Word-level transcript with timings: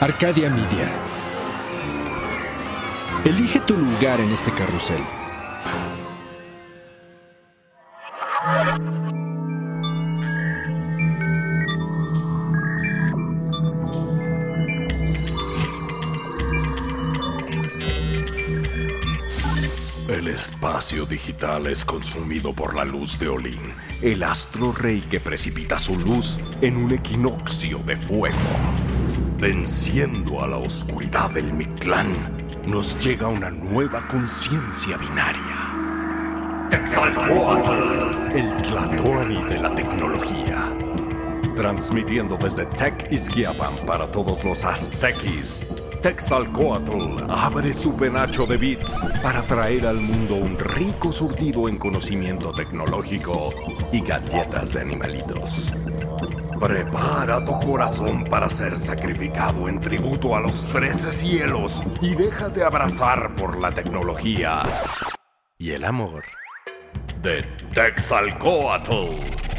Arcadia 0.00 0.48
Media. 0.48 0.90
Elige 3.22 3.60
tu 3.60 3.76
lugar 3.76 4.18
en 4.18 4.32
este 4.32 4.50
carrusel. 4.50 5.02
El 20.08 20.28
espacio 20.28 21.04
digital 21.04 21.66
es 21.66 21.84
consumido 21.84 22.54
por 22.54 22.74
la 22.74 22.86
luz 22.86 23.18
de 23.18 23.28
Olin, 23.28 23.74
el 24.00 24.22
astro 24.22 24.72
rey 24.72 25.02
que 25.02 25.20
precipita 25.20 25.78
su 25.78 25.94
luz 25.98 26.38
en 26.62 26.78
un 26.78 26.90
equinoccio 26.90 27.80
de 27.80 27.98
fuego. 27.98 28.38
Venciendo 29.40 30.42
a 30.42 30.46
la 30.46 30.58
oscuridad 30.58 31.30
del 31.30 31.50
Mictlán, 31.54 32.10
nos 32.66 33.00
llega 33.00 33.26
una 33.26 33.48
nueva 33.48 34.06
conciencia 34.06 34.98
binaria. 34.98 36.68
Texalcoatl, 36.68 38.36
el 38.36 38.62
Tlatoani 38.62 39.42
de 39.44 39.58
la 39.60 39.74
tecnología. 39.74 40.70
Transmitiendo 41.56 42.36
desde 42.36 42.66
Tech 42.66 43.10
Izquiapan 43.10 43.76
para 43.86 44.12
todos 44.12 44.44
los 44.44 44.62
aztequis. 44.62 45.60
Texalcoatl 46.02 47.24
abre 47.30 47.72
su 47.72 47.96
penacho 47.96 48.44
de 48.44 48.58
bits 48.58 48.98
para 49.22 49.40
traer 49.40 49.86
al 49.86 50.02
mundo 50.02 50.34
un 50.34 50.58
rico 50.58 51.10
surtido 51.12 51.66
en 51.66 51.78
conocimiento 51.78 52.52
tecnológico 52.52 53.54
y 53.90 54.02
galletas 54.02 54.74
de 54.74 54.82
animalitos. 54.82 55.72
Prepara 56.60 57.42
tu 57.42 57.58
corazón 57.58 58.24
para 58.24 58.46
ser 58.50 58.76
sacrificado 58.76 59.66
en 59.66 59.80
tributo 59.80 60.36
a 60.36 60.40
los 60.40 60.66
trece 60.66 61.10
cielos 61.10 61.82
y 62.02 62.14
déjate 62.14 62.62
abrazar 62.62 63.34
por 63.34 63.58
la 63.58 63.70
tecnología 63.70 64.62
y 65.56 65.70
el 65.70 65.84
amor 65.84 66.22
de 67.22 67.42
Texalcoatl. 67.72 69.49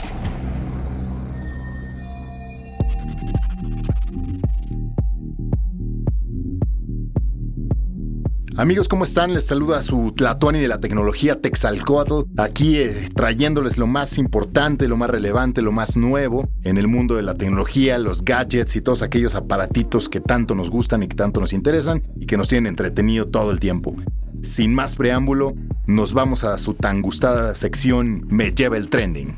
Amigos, 8.62 8.88
¿cómo 8.88 9.06
están? 9.06 9.34
Les 9.34 9.48
saluda 9.48 9.82
su 9.82 10.14
Tlatuani 10.16 10.60
de 10.60 10.68
la 10.68 10.80
tecnología 10.80 11.42
Texalcoatl, 11.42 12.30
aquí 12.38 12.78
eh, 12.78 13.10
trayéndoles 13.16 13.80
lo 13.80 13.88
más 13.88 14.20
importante, 14.20 14.88
lo 14.88 14.98
más 14.98 15.10
relevante, 15.10 15.64
lo 15.64 15.72
más 15.72 15.98
nuevo 15.98 16.48
en 16.64 16.78
el 16.78 16.88
mundo 16.88 17.16
de 17.16 17.24
la 17.24 17.34
tecnología, 17.34 17.98
los 17.98 18.24
gadgets 18.24 18.76
y 18.76 18.82
todos 18.82 19.02
aquellos 19.02 19.34
aparatitos 19.34 20.10
que 20.10 20.20
tanto 20.20 20.54
nos 20.54 20.70
gustan 20.70 21.02
y 21.02 21.08
que 21.08 21.16
tanto 21.16 21.40
nos 21.40 21.54
interesan 21.54 22.04
y 22.16 22.28
que 22.28 22.38
nos 22.38 22.50
tienen 22.50 22.68
entretenido 22.68 23.26
todo 23.26 23.50
el 23.50 23.60
tiempo. 23.60 23.96
Sin 24.44 24.76
más 24.76 24.96
preámbulo, 24.96 25.56
nos 25.88 26.14
vamos 26.14 26.44
a 26.44 26.56
su 26.60 26.76
tan 26.76 27.02
gustada 27.02 27.56
sección 27.56 28.28
Me 28.30 28.52
lleva 28.52 28.78
el 28.78 28.90
trending. 28.90 29.36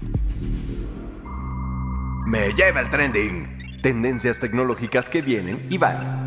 Me 2.27 2.51
lleva 2.51 2.81
el 2.81 2.89
trending. 2.89 3.47
Tendencias 3.81 4.39
tecnológicas 4.39 5.07
que 5.07 5.21
vienen 5.21 5.65
y 5.69 5.77
van. 5.77 6.22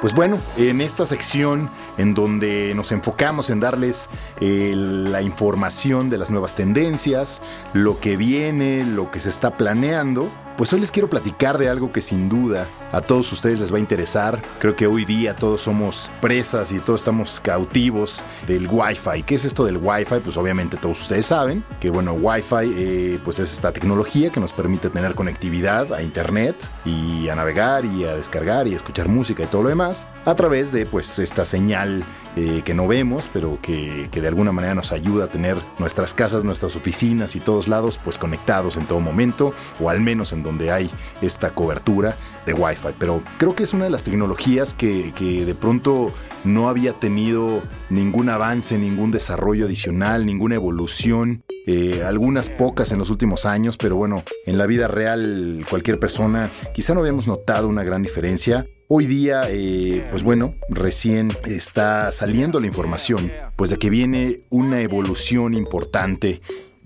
Pues 0.00 0.14
bueno, 0.14 0.40
en 0.56 0.80
esta 0.80 1.04
sección 1.04 1.70
en 1.98 2.14
donde 2.14 2.72
nos 2.74 2.90
enfocamos 2.90 3.50
en 3.50 3.60
darles 3.60 4.08
eh, 4.40 4.72
la 4.74 5.20
información 5.20 6.08
de 6.08 6.16
las 6.16 6.30
nuevas 6.30 6.54
tendencias, 6.54 7.42
lo 7.74 8.00
que 8.00 8.16
viene, 8.16 8.82
lo 8.84 9.10
que 9.10 9.20
se 9.20 9.28
está 9.28 9.58
planeando, 9.58 10.32
pues 10.56 10.72
hoy 10.72 10.80
les 10.80 10.90
quiero 10.90 11.10
platicar 11.10 11.58
de 11.58 11.68
algo 11.68 11.92
que 11.92 12.00
sin 12.00 12.30
duda 12.30 12.66
a 12.92 13.00
todos 13.00 13.32
ustedes 13.32 13.60
les 13.60 13.72
va 13.72 13.76
a 13.76 13.80
interesar. 13.80 14.42
Creo 14.58 14.76
que 14.76 14.86
hoy 14.86 15.04
día 15.04 15.34
todos 15.34 15.62
somos 15.62 16.10
presas 16.20 16.72
y 16.72 16.80
todos 16.80 17.00
estamos 17.00 17.40
cautivos 17.40 18.24
del 18.46 18.68
Wi-Fi. 18.70 19.22
¿Qué 19.24 19.34
es 19.34 19.44
esto 19.44 19.64
del 19.64 19.78
Wi-Fi? 19.78 20.20
Pues 20.20 20.36
obviamente 20.36 20.76
todos 20.76 21.00
ustedes 21.00 21.26
saben 21.26 21.64
que 21.80 21.90
bueno, 21.90 22.14
Wi-Fi 22.14 22.72
eh, 22.76 23.20
pues 23.24 23.38
es 23.38 23.52
esta 23.52 23.72
tecnología 23.72 24.30
que 24.30 24.40
nos 24.40 24.52
permite 24.52 24.90
tener 24.90 25.14
conectividad 25.14 25.92
a 25.92 26.02
Internet 26.02 26.68
y 26.84 27.28
a 27.28 27.34
navegar 27.34 27.84
y 27.84 28.04
a 28.04 28.14
descargar 28.14 28.66
y 28.66 28.74
a 28.74 28.76
escuchar 28.76 29.08
música 29.08 29.42
y 29.42 29.46
todo 29.46 29.62
lo 29.62 29.68
demás 29.68 30.08
a 30.24 30.34
través 30.34 30.72
de 30.72 30.86
pues 30.86 31.18
esta 31.18 31.44
señal 31.44 32.04
eh, 32.36 32.62
que 32.64 32.74
no 32.74 32.86
vemos 32.86 33.30
pero 33.32 33.58
que, 33.60 34.08
que 34.10 34.20
de 34.20 34.28
alguna 34.28 34.52
manera 34.52 34.74
nos 34.74 34.92
ayuda 34.92 35.24
a 35.24 35.28
tener 35.28 35.56
nuestras 35.78 36.14
casas, 36.14 36.44
nuestras 36.44 36.76
oficinas 36.76 37.36
y 37.36 37.40
todos 37.40 37.68
lados 37.68 37.98
pues 38.02 38.18
conectados 38.18 38.76
en 38.76 38.86
todo 38.86 39.00
momento 39.00 39.54
o 39.80 39.90
al 39.90 40.00
menos 40.00 40.32
en 40.32 40.42
donde 40.42 40.72
hay 40.72 40.90
esta 41.20 41.50
cobertura 41.50 42.16
de 42.46 42.54
Wi-Fi. 42.54 42.79
Pero 42.98 43.22
creo 43.38 43.54
que 43.54 43.62
es 43.62 43.72
una 43.72 43.84
de 43.84 43.90
las 43.90 44.02
tecnologías 44.02 44.74
que, 44.74 45.12
de 45.46 45.54
pronto 45.54 46.12
no 46.44 46.68
había 46.68 46.92
tenido 46.94 47.62
ningún 47.88 48.28
avance, 48.28 48.78
ningún 48.78 49.10
desarrollo 49.10 49.66
adicional, 49.66 50.26
ninguna 50.26 50.54
evolución. 50.54 51.42
Eh, 51.66 52.02
algunas 52.04 52.48
pocas 52.48 52.90
en 52.92 52.98
los 52.98 53.10
últimos 53.10 53.44
años, 53.46 53.76
pero 53.76 53.96
bueno, 53.96 54.24
en 54.46 54.58
la 54.58 54.66
vida 54.66 54.88
real 54.88 55.64
cualquier 55.68 55.98
persona 55.98 56.50
quizá 56.74 56.94
no 56.94 57.00
habíamos 57.00 57.26
notado 57.26 57.68
una 57.68 57.84
gran 57.84 58.02
diferencia. 58.02 58.66
Hoy 58.88 59.06
día, 59.06 59.44
eh, 59.48 60.04
pues 60.10 60.24
bueno, 60.24 60.54
recién 60.68 61.36
está 61.44 62.10
saliendo 62.10 62.58
la 62.58 62.66
información, 62.66 63.30
pues 63.54 63.70
de 63.70 63.78
que 63.78 63.88
viene 63.88 64.40
una 64.50 64.80
evolución 64.80 65.54
importante 65.54 66.40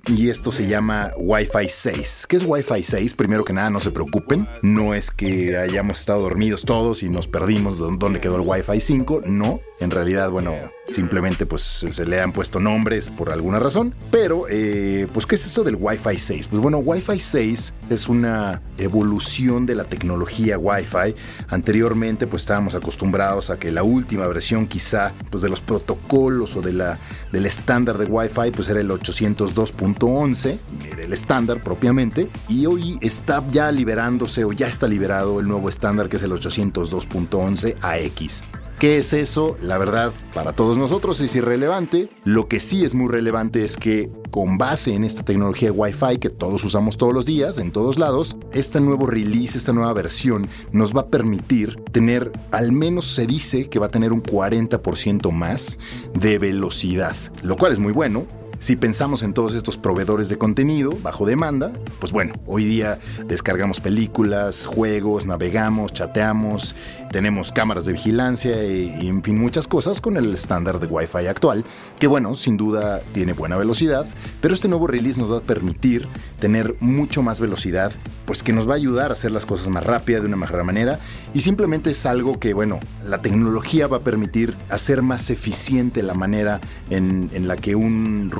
y 0.06 0.28
esto 0.28 0.52
se 0.52 0.66
llama 0.66 1.12
Wi-Fi 1.16 1.68
6. 1.68 2.26
¿Qué 2.28 2.36
es 2.36 2.44
Wi-Fi 2.46 2.82
6? 2.82 3.14
Primero 3.14 3.44
que 3.44 3.52
nada, 3.52 3.70
no 3.70 3.80
se 3.80 3.90
preocupen. 3.90 4.46
No 4.62 4.94
es 4.94 5.10
que 5.10 5.56
hayamos 5.56 6.00
estado 6.00 6.22
dormidos 6.22 6.64
todos 6.64 7.02
y 7.02 7.08
nos 7.08 7.26
perdimos 7.26 7.78
dónde 7.78 8.20
quedó 8.20 8.36
el 8.36 8.42
Wi-Fi 8.42 8.80
5. 8.80 9.22
No. 9.26 9.60
En 9.84 9.90
realidad, 9.90 10.30
bueno, 10.30 10.54
simplemente 10.88 11.44
pues 11.44 11.84
se 11.90 12.06
le 12.06 12.18
han 12.18 12.32
puesto 12.32 12.58
nombres 12.58 13.10
por 13.10 13.30
alguna 13.30 13.58
razón. 13.58 13.94
Pero, 14.10 14.46
eh, 14.48 15.06
pues, 15.12 15.26
¿qué 15.26 15.34
es 15.34 15.44
esto 15.44 15.62
del 15.62 15.76
Wi-Fi 15.78 16.16
6? 16.16 16.48
Pues 16.48 16.62
bueno, 16.62 16.78
Wi-Fi 16.78 17.20
6 17.20 17.74
es 17.90 18.08
una 18.08 18.62
evolución 18.78 19.66
de 19.66 19.74
la 19.74 19.84
tecnología 19.84 20.56
Wi-Fi. 20.56 21.14
Anteriormente, 21.48 22.26
pues 22.26 22.44
estábamos 22.44 22.74
acostumbrados 22.74 23.50
a 23.50 23.58
que 23.58 23.70
la 23.70 23.82
última 23.82 24.26
versión 24.26 24.66
quizá 24.66 25.12
pues 25.30 25.42
de 25.42 25.50
los 25.50 25.60
protocolos 25.60 26.56
o 26.56 26.62
de 26.62 26.72
la, 26.72 26.98
del 27.30 27.44
estándar 27.44 27.98
de 27.98 28.06
Wi-Fi 28.06 28.52
pues 28.52 28.70
era 28.70 28.80
el 28.80 28.88
802.11, 28.88 30.58
era 30.92 31.02
el 31.02 31.12
estándar 31.12 31.60
propiamente. 31.60 32.30
Y 32.48 32.64
hoy 32.64 32.98
está 33.02 33.44
ya 33.50 33.70
liberándose 33.70 34.44
o 34.44 34.52
ya 34.52 34.66
está 34.66 34.88
liberado 34.88 35.40
el 35.40 35.46
nuevo 35.46 35.68
estándar 35.68 36.08
que 36.08 36.16
es 36.16 36.22
el 36.22 36.32
802.11 36.32 37.76
AX. 37.82 38.44
¿Qué 38.78 38.98
es 38.98 39.12
eso? 39.12 39.56
La 39.60 39.78
verdad, 39.78 40.12
para 40.34 40.52
todos 40.52 40.76
nosotros 40.76 41.20
es 41.20 41.34
irrelevante. 41.36 42.10
Lo 42.24 42.48
que 42.48 42.58
sí 42.58 42.84
es 42.84 42.94
muy 42.94 43.08
relevante 43.08 43.64
es 43.64 43.76
que 43.76 44.10
con 44.30 44.58
base 44.58 44.94
en 44.94 45.04
esta 45.04 45.24
tecnología 45.24 45.70
Wi-Fi 45.70 46.18
que 46.18 46.28
todos 46.28 46.64
usamos 46.64 46.98
todos 46.98 47.14
los 47.14 47.24
días, 47.24 47.58
en 47.58 47.70
todos 47.70 47.98
lados, 48.00 48.36
este 48.52 48.80
nuevo 48.80 49.06
release, 49.06 49.56
esta 49.56 49.72
nueva 49.72 49.92
versión 49.92 50.48
nos 50.72 50.92
va 50.92 51.02
a 51.02 51.06
permitir 51.06 51.76
tener, 51.92 52.32
al 52.50 52.72
menos 52.72 53.06
se 53.06 53.26
dice 53.26 53.68
que 53.68 53.78
va 53.78 53.86
a 53.86 53.90
tener 53.90 54.12
un 54.12 54.24
40% 54.24 55.30
más 55.30 55.78
de 56.14 56.38
velocidad, 56.38 57.16
lo 57.44 57.56
cual 57.56 57.72
es 57.72 57.78
muy 57.78 57.92
bueno. 57.92 58.26
Si 58.64 58.76
pensamos 58.76 59.22
en 59.22 59.34
todos 59.34 59.54
estos 59.54 59.76
proveedores 59.76 60.30
de 60.30 60.38
contenido 60.38 60.96
bajo 61.02 61.26
demanda, 61.26 61.70
pues 61.98 62.12
bueno, 62.12 62.32
hoy 62.46 62.64
día 62.64 62.98
descargamos 63.26 63.78
películas, 63.78 64.64
juegos, 64.64 65.26
navegamos, 65.26 65.92
chateamos, 65.92 66.74
tenemos 67.12 67.52
cámaras 67.52 67.84
de 67.84 67.92
vigilancia 67.92 68.64
y, 68.64 69.06
en 69.06 69.22
fin 69.22 69.38
muchas 69.38 69.68
cosas 69.68 70.00
con 70.00 70.16
el 70.16 70.32
estándar 70.32 70.80
de 70.80 70.86
Wi-Fi 70.86 71.26
actual, 71.26 71.66
que 71.98 72.06
bueno, 72.06 72.34
sin 72.36 72.56
duda 72.56 73.02
tiene 73.12 73.34
buena 73.34 73.58
velocidad, 73.58 74.06
pero 74.40 74.54
este 74.54 74.68
nuevo 74.68 74.86
release 74.86 75.20
nos 75.20 75.30
va 75.30 75.36
a 75.36 75.42
permitir 75.42 76.08
tener 76.40 76.74
mucho 76.80 77.22
más 77.22 77.40
velocidad 77.40 77.92
pues 78.24 78.42
que 78.42 78.52
nos 78.52 78.66
va 78.66 78.72
a 78.72 78.76
ayudar 78.76 79.10
a 79.10 79.14
hacer 79.14 79.32
las 79.32 79.44
cosas 79.44 79.68
más 79.68 79.84
rápidas, 79.84 80.22
de 80.22 80.28
una 80.28 80.36
mejor 80.36 80.64
manera. 80.64 80.98
Y 81.34 81.40
simplemente 81.40 81.90
es 81.90 82.06
algo 82.06 82.38
que, 82.38 82.54
bueno, 82.54 82.80
la 83.06 83.18
tecnología 83.18 83.86
va 83.86 83.98
a 83.98 84.00
permitir 84.00 84.54
hacer 84.70 85.02
más 85.02 85.30
eficiente 85.30 86.02
la 86.02 86.14
manera 86.14 86.60
en, 86.90 87.28
en 87.34 87.48
la 87.48 87.56
que 87.56 87.74
un 87.74 88.30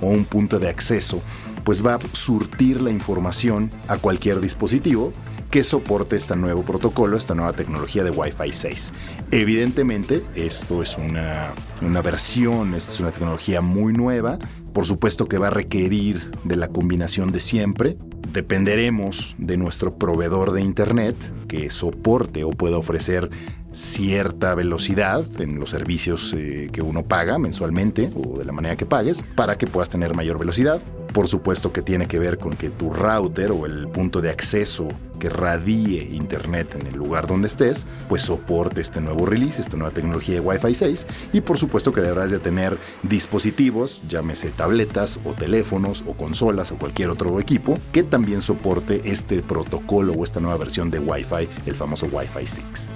o 0.00 0.06
un 0.06 0.24
punto 0.24 0.58
de 0.58 0.68
acceso 0.68 1.20
pues 1.64 1.84
va 1.84 1.94
a 1.94 1.98
surtir 2.12 2.80
la 2.80 2.90
información 2.90 3.70
a 3.88 3.98
cualquier 3.98 4.40
dispositivo 4.40 5.12
que 5.50 5.64
soporte 5.64 6.14
este 6.14 6.36
nuevo 6.36 6.62
protocolo, 6.62 7.16
esta 7.16 7.34
nueva 7.34 7.52
tecnología 7.52 8.04
de 8.04 8.10
Wi-Fi 8.10 8.52
6. 8.52 8.92
Evidentemente, 9.32 10.24
esto 10.36 10.82
es 10.82 10.96
una, 10.96 11.52
una 11.82 12.02
versión, 12.02 12.74
esta 12.74 12.92
es 12.92 13.00
una 13.00 13.10
tecnología 13.10 13.60
muy 13.60 13.92
nueva, 13.92 14.38
por 14.72 14.86
supuesto 14.86 15.26
que 15.26 15.38
va 15.38 15.48
a 15.48 15.50
requerir 15.50 16.30
de 16.44 16.56
la 16.56 16.68
combinación 16.68 17.32
de 17.32 17.40
siempre. 17.40 17.98
Dependeremos 18.32 19.34
de 19.38 19.56
nuestro 19.56 19.96
proveedor 19.96 20.52
de 20.52 20.62
Internet 20.62 21.16
que 21.48 21.68
soporte 21.68 22.44
o 22.44 22.50
pueda 22.50 22.78
ofrecer 22.78 23.28
cierta 23.72 24.54
velocidad 24.54 25.24
en 25.38 25.60
los 25.60 25.70
servicios 25.70 26.34
eh, 26.36 26.68
que 26.72 26.82
uno 26.82 27.04
paga 27.04 27.38
mensualmente 27.38 28.10
o 28.14 28.38
de 28.38 28.44
la 28.44 28.52
manera 28.52 28.76
que 28.76 28.86
pagues 28.86 29.24
para 29.36 29.58
que 29.58 29.66
puedas 29.66 29.88
tener 29.88 30.14
mayor 30.14 30.38
velocidad. 30.38 30.80
Por 31.12 31.26
supuesto 31.26 31.72
que 31.72 31.82
tiene 31.82 32.06
que 32.06 32.20
ver 32.20 32.38
con 32.38 32.54
que 32.54 32.70
tu 32.70 32.92
router 32.92 33.50
o 33.50 33.66
el 33.66 33.88
punto 33.88 34.20
de 34.20 34.30
acceso 34.30 34.86
que 35.18 35.28
radie 35.28 36.02
internet 36.12 36.76
en 36.80 36.86
el 36.86 36.94
lugar 36.94 37.26
donde 37.26 37.48
estés, 37.48 37.86
pues 38.08 38.22
soporte 38.22 38.80
este 38.80 39.00
nuevo 39.00 39.26
release, 39.26 39.60
esta 39.60 39.76
nueva 39.76 39.92
tecnología 39.92 40.36
de 40.36 40.40
Wi-Fi 40.40 40.74
6 40.74 41.06
y 41.32 41.40
por 41.40 41.58
supuesto 41.58 41.92
que 41.92 42.00
deberás 42.00 42.30
de 42.30 42.38
tener 42.38 42.78
dispositivos, 43.02 44.02
llámese 44.08 44.50
tabletas 44.50 45.18
o 45.24 45.32
teléfonos 45.32 46.04
o 46.06 46.14
consolas 46.14 46.70
o 46.70 46.76
cualquier 46.76 47.10
otro 47.10 47.38
equipo 47.40 47.78
que 47.92 48.02
también 48.02 48.40
soporte 48.40 49.02
este 49.04 49.42
protocolo 49.42 50.12
o 50.12 50.24
esta 50.24 50.40
nueva 50.40 50.58
versión 50.58 50.90
de 50.90 51.00
Wi-Fi, 51.00 51.48
el 51.66 51.74
famoso 51.74 52.06
Wi-Fi 52.06 52.46
6. 52.46 52.90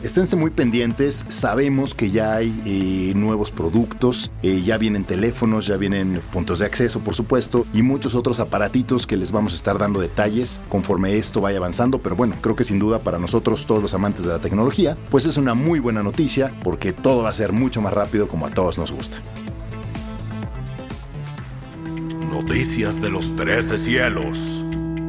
Esténse 0.00 0.36
muy 0.36 0.52
pendientes, 0.52 1.24
sabemos 1.26 1.92
que 1.92 2.12
ya 2.12 2.36
hay 2.36 2.62
eh, 2.64 3.12
nuevos 3.16 3.50
productos, 3.50 4.30
eh, 4.42 4.62
ya 4.62 4.78
vienen 4.78 5.02
teléfonos, 5.02 5.66
ya 5.66 5.76
vienen 5.76 6.22
puntos 6.32 6.60
de 6.60 6.66
acceso, 6.66 7.00
por 7.00 7.16
supuesto, 7.16 7.66
y 7.72 7.82
muchos 7.82 8.14
otros 8.14 8.38
aparatitos 8.38 9.08
que 9.08 9.16
les 9.16 9.32
vamos 9.32 9.52
a 9.52 9.56
estar 9.56 9.76
dando 9.76 9.98
detalles 9.98 10.60
conforme 10.68 11.16
esto 11.16 11.40
vaya 11.40 11.58
avanzando, 11.58 11.98
pero 11.98 12.14
bueno, 12.14 12.36
creo 12.40 12.54
que 12.54 12.62
sin 12.62 12.78
duda 12.78 13.00
para 13.00 13.18
nosotros, 13.18 13.66
todos 13.66 13.82
los 13.82 13.92
amantes 13.92 14.24
de 14.24 14.30
la 14.30 14.38
tecnología, 14.38 14.96
pues 15.10 15.24
es 15.24 15.36
una 15.36 15.54
muy 15.54 15.80
buena 15.80 16.04
noticia 16.04 16.52
porque 16.62 16.92
todo 16.92 17.24
va 17.24 17.30
a 17.30 17.34
ser 17.34 17.52
mucho 17.52 17.82
más 17.82 17.92
rápido 17.92 18.28
como 18.28 18.46
a 18.46 18.50
todos 18.50 18.78
nos 18.78 18.92
gusta. 18.92 19.18
Noticias 22.30 23.00
de 23.02 23.10
los 23.10 23.34
trece 23.34 23.76
cielos. 23.76 24.64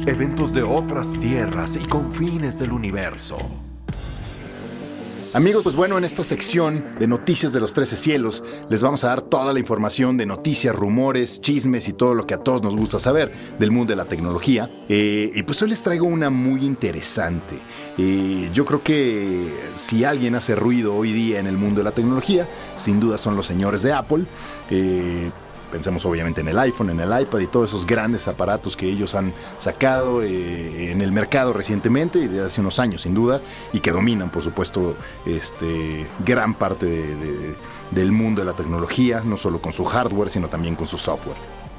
Eventos 0.06 0.52
de 0.52 0.64
otras 0.64 1.12
tierras 1.12 1.76
y 1.76 1.86
confines 1.86 2.58
del 2.58 2.72
universo. 2.72 3.36
Amigos, 5.32 5.62
pues 5.62 5.76
bueno, 5.76 5.96
en 5.96 6.02
esta 6.02 6.24
sección 6.24 6.84
de 6.98 7.06
Noticias 7.06 7.52
de 7.52 7.60
los 7.60 7.72
Trece 7.72 7.94
Cielos 7.94 8.42
les 8.68 8.82
vamos 8.82 9.04
a 9.04 9.08
dar 9.08 9.22
toda 9.22 9.52
la 9.52 9.60
información 9.60 10.16
de 10.16 10.26
noticias, 10.26 10.74
rumores, 10.74 11.40
chismes 11.40 11.86
y 11.86 11.92
todo 11.92 12.14
lo 12.14 12.26
que 12.26 12.34
a 12.34 12.38
todos 12.38 12.62
nos 12.62 12.74
gusta 12.74 12.98
saber 12.98 13.32
del 13.56 13.70
mundo 13.70 13.92
de 13.92 13.96
la 13.96 14.06
tecnología. 14.06 14.68
Eh, 14.88 15.30
y 15.32 15.42
pues 15.44 15.62
hoy 15.62 15.70
les 15.70 15.84
traigo 15.84 16.04
una 16.04 16.30
muy 16.30 16.64
interesante. 16.64 17.56
Eh, 17.96 18.50
yo 18.52 18.64
creo 18.64 18.82
que 18.82 19.46
si 19.76 20.02
alguien 20.02 20.34
hace 20.34 20.56
ruido 20.56 20.96
hoy 20.96 21.12
día 21.12 21.38
en 21.38 21.46
el 21.46 21.56
mundo 21.56 21.78
de 21.78 21.84
la 21.84 21.92
tecnología, 21.92 22.48
sin 22.74 22.98
duda 22.98 23.16
son 23.16 23.36
los 23.36 23.46
señores 23.46 23.82
de 23.82 23.92
Apple. 23.92 24.24
Eh, 24.68 25.30
Pensemos 25.70 26.04
obviamente 26.04 26.40
en 26.40 26.48
el 26.48 26.58
iPhone, 26.58 26.90
en 26.90 27.00
el 27.00 27.20
iPad 27.20 27.38
y 27.38 27.46
todos 27.46 27.70
esos 27.70 27.86
grandes 27.86 28.26
aparatos 28.28 28.76
que 28.76 28.86
ellos 28.86 29.14
han 29.14 29.32
sacado 29.58 30.22
eh, 30.22 30.90
en 30.90 31.00
el 31.00 31.12
mercado 31.12 31.52
recientemente 31.52 32.18
y 32.18 32.26
desde 32.26 32.46
hace 32.46 32.60
unos 32.60 32.78
años 32.78 33.02
sin 33.02 33.14
duda 33.14 33.40
y 33.72 33.80
que 33.80 33.92
dominan 33.92 34.30
por 34.30 34.42
supuesto 34.42 34.96
este, 35.26 36.06
gran 36.24 36.54
parte 36.54 37.04
del 37.90 38.12
mundo 38.12 38.40
de 38.42 38.46
la 38.46 38.54
tecnología, 38.54 39.22
no 39.24 39.36
solo 39.36 39.60
con 39.60 39.72
su 39.72 39.84
hardware 39.84 40.28
sino 40.28 40.48
también 40.48 40.74
con 40.74 40.86
su 40.86 40.98
software. 40.98 41.36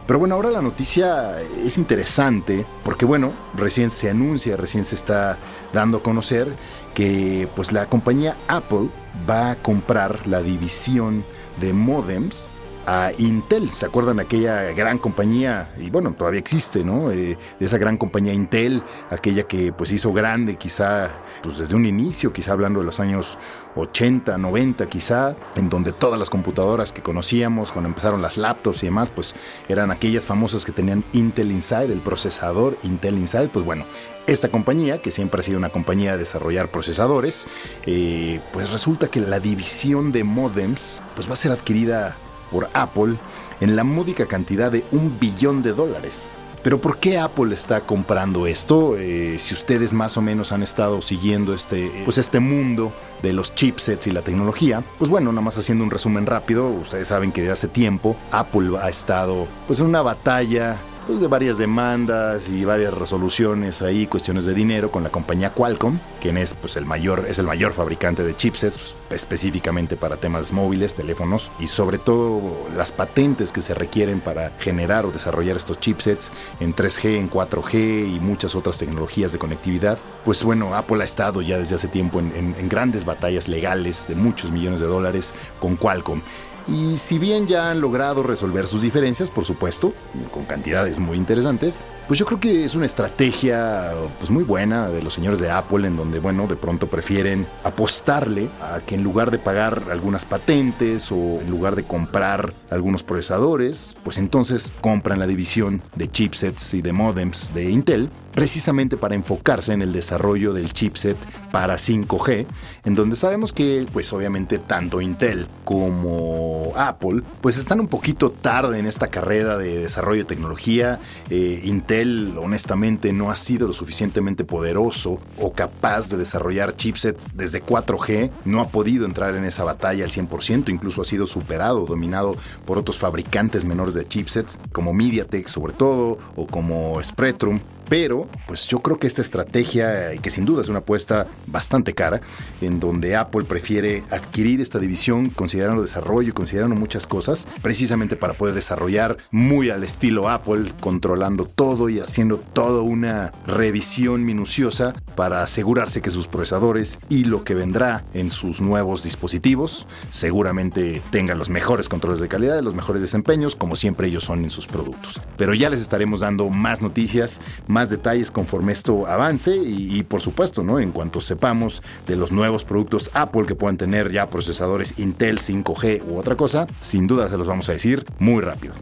Pero 0.07 0.19
bueno, 0.19 0.35
ahora 0.35 0.49
la 0.49 0.61
noticia 0.61 1.39
es 1.41 1.77
interesante 1.77 2.65
porque 2.83 3.05
bueno, 3.05 3.31
recién 3.53 3.89
se 3.89 4.09
anuncia, 4.09 4.57
recién 4.57 4.83
se 4.83 4.95
está 4.95 5.37
dando 5.73 5.99
a 5.99 6.03
conocer 6.03 6.53
que 6.93 7.47
pues 7.55 7.71
la 7.71 7.85
compañía 7.85 8.35
Apple 8.47 8.89
va 9.29 9.51
a 9.51 9.55
comprar 9.55 10.27
la 10.27 10.41
división 10.41 11.23
de 11.59 11.73
modems 11.73 12.49
a 12.85 13.11
Intel. 13.17 13.69
¿Se 13.69 13.85
acuerdan 13.85 14.19
aquella 14.19 14.71
gran 14.71 14.97
compañía? 14.97 15.69
Y 15.77 15.89
bueno, 15.89 16.13
todavía 16.13 16.39
existe, 16.39 16.83
¿no? 16.83 17.11
Eh, 17.11 17.37
de 17.59 17.65
esa 17.65 17.77
gran 17.77 17.97
compañía 17.97 18.33
Intel, 18.33 18.83
aquella 19.09 19.43
que 19.43 19.73
pues 19.73 19.91
hizo 19.91 20.13
grande 20.13 20.55
quizá 20.55 21.09
pues 21.43 21.57
desde 21.57 21.75
un 21.75 21.85
inicio, 21.85 22.33
quizá 22.33 22.53
hablando 22.53 22.79
de 22.79 22.85
los 22.85 22.99
años 22.99 23.37
80, 23.75 24.37
90 24.37 24.87
quizá, 24.87 25.35
en 25.55 25.69
donde 25.69 25.91
todas 25.91 26.19
las 26.19 26.29
computadoras 26.29 26.91
que 26.91 27.01
conocíamos 27.01 27.71
cuando 27.71 27.89
empezaron 27.89 28.21
las 28.21 28.37
laptops 28.37 28.83
y 28.83 28.87
demás, 28.87 29.09
pues 29.09 29.35
eran 29.67 29.91
aquellas 29.91 30.25
famosas 30.25 30.65
que 30.65 30.71
tenían 30.71 31.03
Intel 31.13 31.51
Inside, 31.51 31.91
el 31.91 32.01
procesador 32.01 32.77
Intel 32.83 33.17
Inside, 33.17 33.49
pues 33.49 33.65
bueno, 33.65 33.85
esta 34.27 34.49
compañía, 34.49 35.01
que 35.01 35.11
siempre 35.11 35.39
ha 35.39 35.43
sido 35.43 35.57
una 35.57 35.69
compañía 35.69 36.13
de 36.13 36.19
desarrollar 36.19 36.69
procesadores, 36.69 37.47
eh, 37.85 38.39
pues 38.53 38.71
resulta 38.71 39.07
que 39.07 39.19
la 39.19 39.39
división 39.39 40.11
de 40.11 40.23
modems 40.23 41.01
pues 41.15 41.27
va 41.27 41.33
a 41.33 41.37
ser 41.37 41.51
adquirida 41.51 42.17
por 42.51 42.69
Apple 42.73 43.17
en 43.59 43.75
la 43.75 43.83
módica 43.83 44.25
cantidad 44.25 44.71
de 44.71 44.85
un 44.91 45.19
billón 45.19 45.61
de 45.61 45.73
dólares. 45.73 46.29
Pero 46.63 46.79
¿por 46.79 46.97
qué 46.97 47.17
Apple 47.17 47.53
está 47.55 47.81
comprando 47.81 48.45
esto? 48.45 48.95
Eh, 48.95 49.39
si 49.39 49.55
ustedes 49.55 49.93
más 49.93 50.15
o 50.17 50.21
menos 50.21 50.51
han 50.51 50.61
estado 50.61 51.01
siguiendo 51.01 51.55
este, 51.55 51.91
pues 52.05 52.19
este 52.19 52.39
mundo 52.39 52.93
de 53.23 53.33
los 53.33 53.55
chipsets 53.55 54.05
y 54.05 54.11
la 54.11 54.21
tecnología, 54.21 54.83
pues 54.99 55.09
bueno, 55.09 55.31
nada 55.31 55.41
más 55.41 55.57
haciendo 55.57 55.83
un 55.83 55.89
resumen 55.89 56.27
rápido, 56.27 56.69
ustedes 56.69 57.07
saben 57.07 57.31
que 57.31 57.41
de 57.41 57.51
hace 57.51 57.67
tiempo 57.67 58.15
Apple 58.31 58.77
ha 58.79 58.89
estado 58.89 59.47
pues 59.65 59.79
en 59.79 59.87
una 59.87 60.03
batalla 60.03 60.77
pues, 61.07 61.19
de 61.19 61.27
varias 61.27 61.57
demandas 61.57 62.49
y 62.49 62.65
varias 62.65 62.93
resoluciones 62.93 63.81
ahí, 63.81 64.07
cuestiones 64.07 64.45
de 64.45 64.53
dinero 64.53 64.91
con 64.91 65.03
la 65.03 65.09
compañía 65.09 65.53
Qualcomm, 65.53 65.99
quien 66.19 66.37
es 66.37 66.53
pues 66.53 66.75
el 66.75 66.85
mayor 66.85 67.25
es 67.27 67.39
el 67.39 67.45
mayor 67.45 67.73
fabricante 67.73 68.23
de 68.23 68.35
chipsets 68.35 68.93
específicamente 69.09 69.97
para 69.97 70.17
temas 70.17 70.53
móviles, 70.53 70.93
teléfonos 70.93 71.51
y 71.59 71.67
sobre 71.67 71.97
todo 71.97 72.41
las 72.75 72.91
patentes 72.91 73.51
que 73.51 73.61
se 73.61 73.73
requieren 73.73 74.21
para 74.21 74.51
generar 74.59 75.05
o 75.05 75.11
desarrollar 75.11 75.57
estos 75.57 75.79
chipsets 75.79 76.31
en 76.59 76.75
3G, 76.75 77.17
en 77.17 77.29
4G 77.29 78.15
y 78.15 78.19
muchas 78.19 78.55
otras 78.55 78.77
tecnologías 78.77 79.31
de 79.31 79.39
conectividad. 79.39 79.97
Pues 80.23 80.43
bueno, 80.43 80.75
Apple 80.75 81.01
ha 81.01 81.05
estado 81.05 81.41
ya 81.41 81.57
desde 81.57 81.75
hace 81.75 81.87
tiempo 81.87 82.19
en, 82.19 82.55
en 82.57 82.69
grandes 82.69 83.05
batallas 83.05 83.47
legales 83.47 84.07
de 84.07 84.15
muchos 84.15 84.51
millones 84.51 84.79
de 84.79 84.87
dólares 84.87 85.33
con 85.59 85.75
Qualcomm. 85.75 86.21
Y 86.67 86.97
si 86.97 87.19
bien 87.19 87.47
ya 87.47 87.71
han 87.71 87.81
logrado 87.81 88.23
resolver 88.23 88.67
sus 88.67 88.81
diferencias, 88.81 89.29
por 89.29 89.45
supuesto, 89.45 89.93
con 90.31 90.45
cantidades 90.45 90.99
muy 90.99 91.17
interesantes, 91.17 91.79
pues 92.07 92.19
yo 92.19 92.25
creo 92.25 92.39
que 92.39 92.65
es 92.65 92.75
una 92.75 92.85
estrategia 92.85 93.93
pues 94.19 94.29
muy 94.29 94.43
buena 94.43 94.89
de 94.89 95.01
los 95.01 95.13
señores 95.13 95.39
de 95.39 95.49
Apple 95.49 95.87
en 95.87 95.95
donde, 95.95 96.19
bueno, 96.19 96.45
de 96.47 96.55
pronto 96.55 96.87
prefieren 96.87 97.47
apostarle 97.63 98.49
a 98.61 98.81
que 98.81 98.95
en 98.95 99.03
lugar 99.03 99.31
de 99.31 99.39
pagar 99.39 99.83
algunas 99.89 100.25
patentes 100.25 101.11
o 101.11 101.15
en 101.15 101.49
lugar 101.49 101.75
de 101.75 101.83
comprar 101.83 102.53
algunos 102.69 103.03
procesadores, 103.03 103.95
pues 104.03 104.17
entonces 104.17 104.73
compran 104.81 105.19
la 105.19 105.27
división 105.27 105.81
de 105.95 106.09
chipsets 106.09 106.73
y 106.73 106.81
de 106.81 106.91
modems 106.91 107.53
de 107.53 107.69
Intel 107.69 108.09
precisamente 108.33 108.97
para 108.97 109.15
enfocarse 109.15 109.73
en 109.73 109.81
el 109.81 109.93
desarrollo 109.93 110.53
del 110.53 110.73
chipset 110.73 111.17
para 111.51 111.75
5G, 111.75 112.45
en 112.85 112.95
donde 112.95 113.15
sabemos 113.15 113.53
que 113.53 113.85
pues 113.91 114.11
obviamente 114.13 114.59
tanto 114.59 115.01
Intel 115.01 115.47
como 115.65 116.73
Apple 116.75 117.23
pues 117.41 117.57
están 117.57 117.79
un 117.79 117.87
poquito 117.87 118.31
tarde 118.31 118.79
en 118.79 118.85
esta 118.85 119.07
carrera 119.07 119.57
de 119.57 119.79
desarrollo 119.79 120.21
de 120.21 120.25
tecnología. 120.25 120.99
Eh, 121.29 121.61
Intel 121.63 122.37
honestamente 122.37 123.13
no 123.13 123.31
ha 123.31 123.35
sido 123.35 123.67
lo 123.67 123.73
suficientemente 123.73 124.43
poderoso 124.43 125.19
o 125.37 125.53
capaz 125.53 126.09
de 126.09 126.17
desarrollar 126.17 126.75
chipsets 126.75 127.35
desde 127.35 127.63
4G, 127.63 128.31
no 128.45 128.61
ha 128.61 128.69
podido 128.69 129.05
entrar 129.05 129.35
en 129.35 129.45
esa 129.45 129.63
batalla 129.63 130.03
al 130.03 130.11
100%, 130.11 130.69
incluso 130.69 131.01
ha 131.01 131.05
sido 131.05 131.27
superado, 131.27 131.85
dominado 131.85 132.35
por 132.65 132.77
otros 132.77 132.97
fabricantes 132.97 133.65
menores 133.65 133.93
de 133.93 134.07
chipsets 134.07 134.59
como 134.71 134.93
MediaTek 134.93 135.47
sobre 135.47 135.73
todo 135.73 136.17
o 136.35 136.47
como 136.47 137.01
Spectrum 137.03 137.59
pero, 137.91 138.29
pues 138.47 138.67
yo 138.67 138.79
creo 138.79 138.97
que 138.99 139.05
esta 139.05 139.21
estrategia, 139.21 140.15
que 140.21 140.29
sin 140.29 140.45
duda 140.45 140.61
es 140.61 140.69
una 140.69 140.79
apuesta 140.79 141.27
bastante 141.47 141.93
cara, 141.93 142.21
en 142.61 142.79
donde 142.79 143.17
Apple 143.17 143.43
prefiere 143.43 144.05
adquirir 144.11 144.61
esta 144.61 144.79
división 144.79 145.29
considerando 145.29 145.81
desarrollo 145.81 146.33
considerando 146.33 146.73
muchas 146.73 147.05
cosas, 147.05 147.49
precisamente 147.61 148.15
para 148.15 148.31
poder 148.31 148.55
desarrollar 148.55 149.17
muy 149.29 149.71
al 149.71 149.83
estilo 149.83 150.29
Apple, 150.29 150.71
controlando 150.79 151.43
todo 151.43 151.89
y 151.89 151.99
haciendo 151.99 152.37
toda 152.37 152.81
una 152.81 153.33
revisión 153.45 154.23
minuciosa 154.23 154.93
para 155.17 155.43
asegurarse 155.43 156.01
que 156.01 156.11
sus 156.11 156.29
procesadores 156.29 156.97
y 157.09 157.25
lo 157.25 157.43
que 157.43 157.55
vendrá 157.55 158.05
en 158.13 158.29
sus 158.29 158.61
nuevos 158.61 159.03
dispositivos 159.03 159.85
seguramente 160.11 161.01
tengan 161.11 161.37
los 161.37 161.49
mejores 161.49 161.89
controles 161.89 162.21
de 162.21 162.29
calidad, 162.29 162.61
los 162.61 162.73
mejores 162.73 163.01
desempeños, 163.01 163.57
como 163.57 163.75
siempre 163.75 164.07
ellos 164.07 164.23
son 164.23 164.45
en 164.45 164.49
sus 164.49 164.65
productos. 164.65 165.21
Pero 165.35 165.53
ya 165.53 165.69
les 165.69 165.81
estaremos 165.81 166.21
dando 166.21 166.49
más 166.49 166.81
noticias, 166.81 167.41
más 167.67 167.80
más 167.81 167.89
detalles 167.89 168.29
conforme 168.29 168.73
esto 168.73 169.07
avance 169.07 169.55
y, 169.55 170.03
por 170.03 170.21
supuesto, 170.21 170.61
¿no? 170.61 170.79
En 170.79 170.91
cuanto 170.91 171.19
sepamos 171.19 171.81
de 172.05 172.15
los 172.15 172.31
nuevos 172.31 172.63
productos 172.63 173.09
Apple 173.15 173.47
que 173.47 173.55
puedan 173.55 173.77
tener 173.77 174.11
ya 174.11 174.29
procesadores 174.29 174.99
Intel 174.99 175.39
5G 175.39 176.03
u 176.07 176.19
otra 176.19 176.35
cosa, 176.35 176.67
sin 176.79 177.07
duda 177.07 177.27
se 177.27 177.39
los 177.39 177.47
vamos 177.47 177.69
a 177.69 177.71
decir 177.71 178.05
muy 178.19 178.43
rápido. 178.43 178.75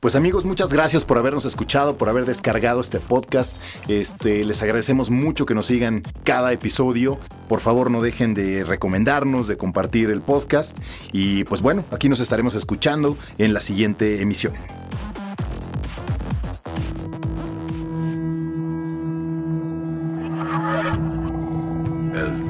Pues 0.00 0.16
amigos, 0.16 0.44
muchas 0.44 0.72
gracias 0.72 1.04
por 1.04 1.18
habernos 1.18 1.44
escuchado, 1.44 1.96
por 1.96 2.08
haber 2.08 2.26
descargado 2.26 2.80
este 2.80 2.98
podcast. 2.98 3.62
Este, 3.86 4.44
les 4.44 4.60
agradecemos 4.60 5.08
mucho 5.08 5.46
que 5.46 5.54
nos 5.54 5.66
sigan 5.66 6.02
cada 6.24 6.52
episodio. 6.52 7.20
Por 7.48 7.60
favor, 7.60 7.92
no 7.92 8.02
dejen 8.02 8.34
de 8.34 8.64
recomendarnos, 8.64 9.46
de 9.46 9.56
compartir 9.56 10.10
el 10.10 10.20
podcast. 10.20 10.78
Y 11.12 11.44
pues 11.44 11.62
bueno, 11.62 11.84
aquí 11.92 12.08
nos 12.08 12.18
estaremos 12.18 12.56
escuchando 12.56 13.16
en 13.38 13.54
la 13.54 13.60
siguiente 13.60 14.20
emisión. 14.20 14.54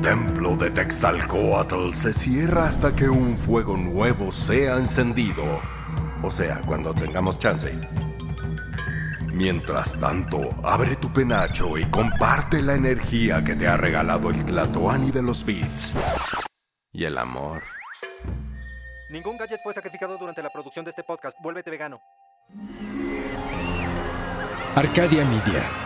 Templo 0.06 0.56
de 0.56 0.70
Texalcoatl 0.70 1.92
se 1.92 2.12
cierra 2.12 2.68
hasta 2.68 2.94
que 2.94 3.08
un 3.08 3.36
fuego 3.36 3.76
nuevo 3.76 4.30
sea 4.30 4.76
encendido. 4.76 5.42
O 6.22 6.30
sea, 6.30 6.60
cuando 6.64 6.94
tengamos 6.94 7.40
chance. 7.40 7.76
Mientras 9.32 9.98
tanto, 9.98 10.54
abre 10.62 10.94
tu 10.94 11.12
penacho 11.12 11.76
y 11.76 11.84
comparte 11.86 12.62
la 12.62 12.74
energía 12.74 13.42
que 13.42 13.56
te 13.56 13.66
ha 13.66 13.76
regalado 13.76 14.30
el 14.30 14.44
Tlatoani 14.44 15.10
de 15.10 15.22
los 15.22 15.44
Beats. 15.44 15.92
Y 16.92 17.04
el 17.04 17.18
amor. 17.18 17.64
Ningún 19.10 19.36
gadget 19.36 19.58
fue 19.64 19.74
sacrificado 19.74 20.16
durante 20.18 20.40
la 20.40 20.50
producción 20.50 20.84
de 20.84 20.92
este 20.92 21.02
podcast. 21.02 21.36
Vuélvete 21.42 21.68
vegano. 21.68 22.00
Arcadia 24.76 25.24
Media. 25.24 25.85